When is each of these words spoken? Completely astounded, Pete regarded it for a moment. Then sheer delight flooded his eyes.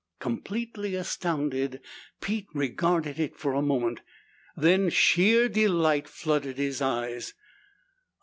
Completely 0.19 0.95
astounded, 0.95 1.79
Pete 2.21 2.47
regarded 2.55 3.19
it 3.19 3.37
for 3.37 3.53
a 3.53 3.61
moment. 3.61 4.01
Then 4.57 4.89
sheer 4.89 5.47
delight 5.47 6.09
flooded 6.09 6.57
his 6.57 6.81
eyes. 6.81 7.35